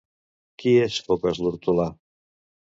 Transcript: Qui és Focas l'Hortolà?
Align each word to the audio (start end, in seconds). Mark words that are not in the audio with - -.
Qui 0.63 0.73
és 0.85 0.97
Focas 1.11 1.43
l'Hortolà? 1.45 1.89